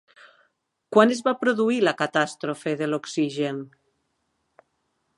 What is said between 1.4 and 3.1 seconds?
produir la catàstrofe de